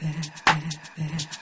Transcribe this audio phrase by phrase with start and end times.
[0.00, 1.39] cbp.gov/careers.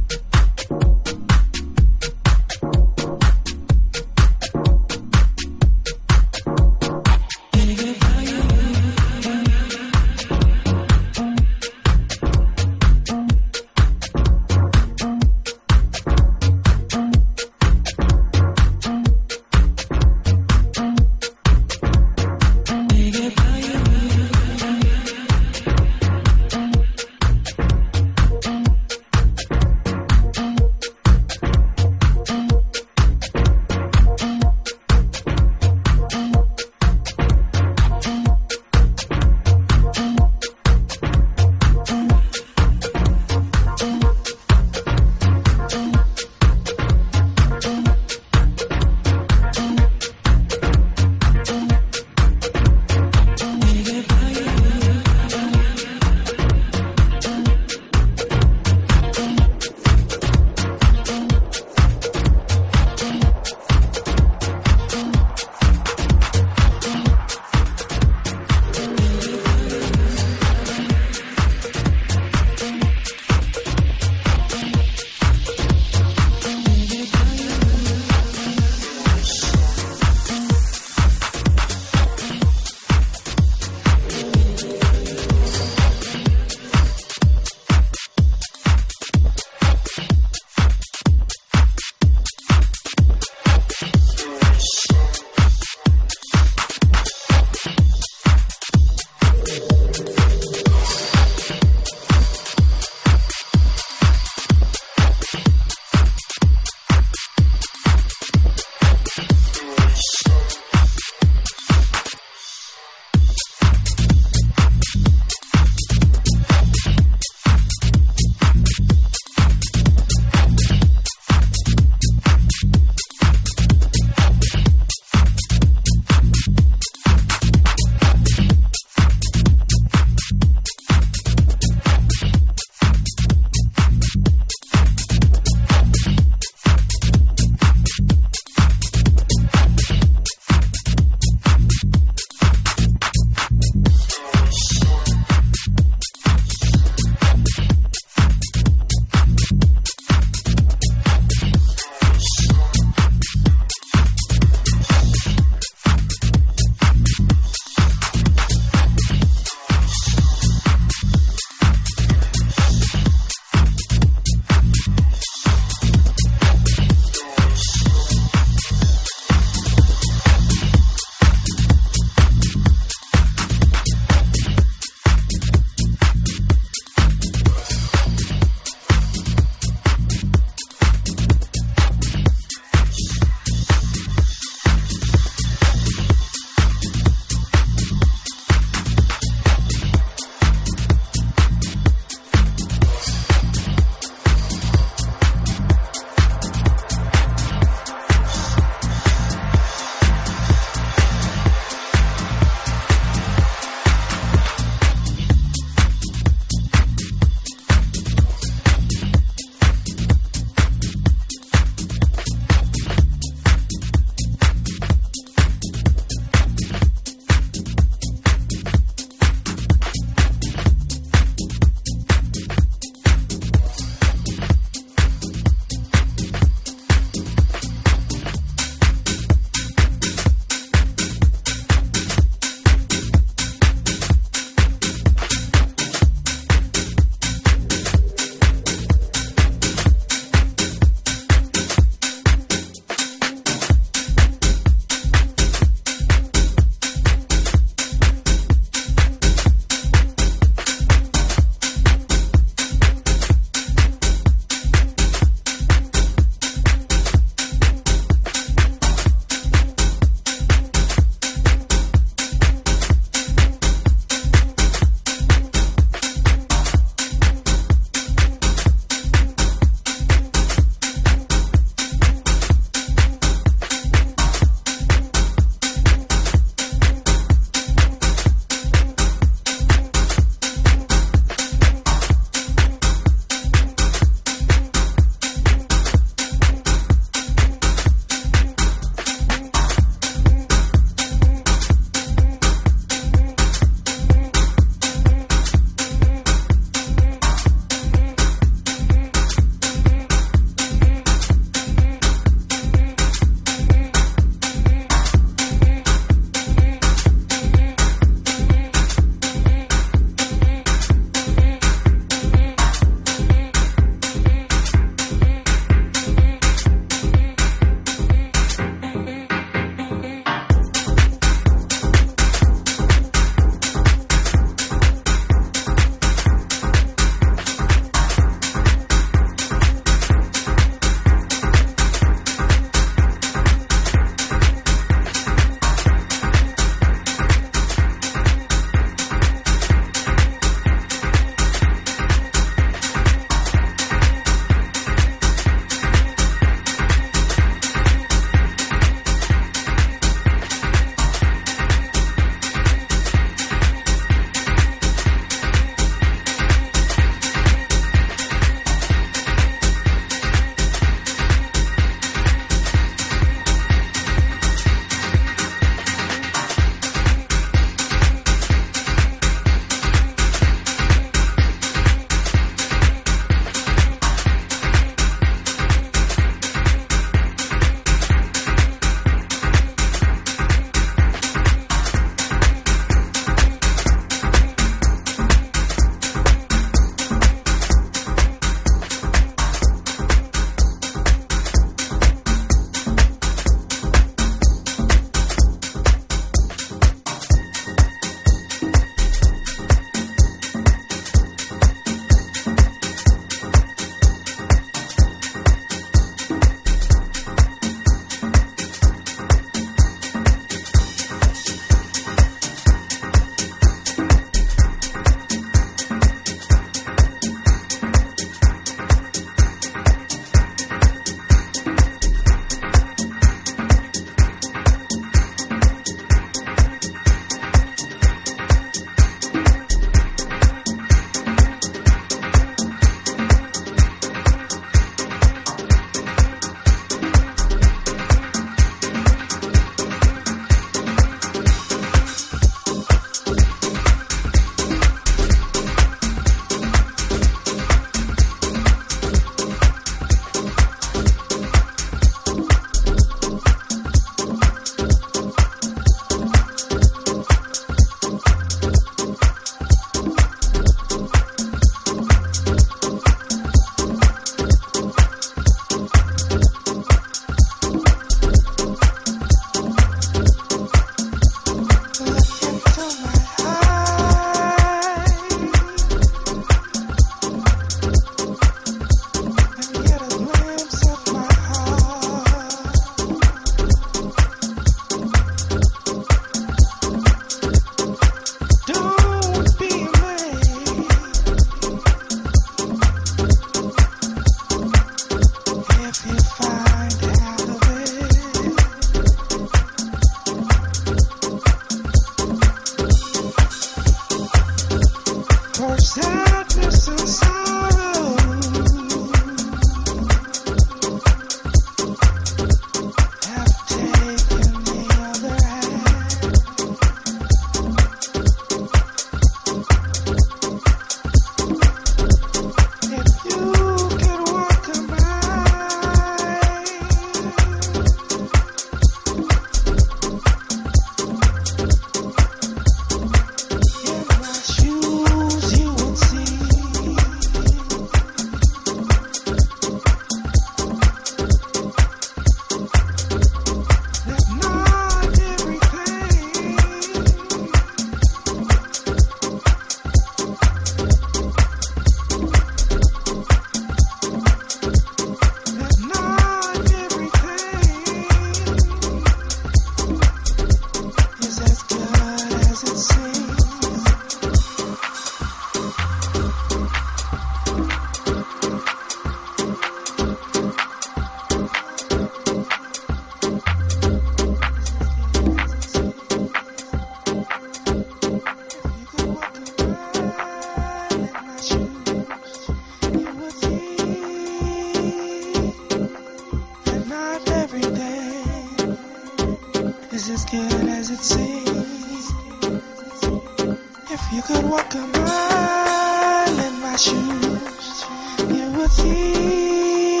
[596.80, 597.84] choose,
[598.30, 600.00] You will see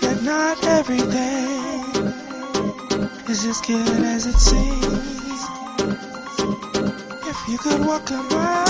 [0.00, 1.84] that not everything
[3.28, 5.40] is as good as it seems.
[7.28, 8.69] If you could walk a mile.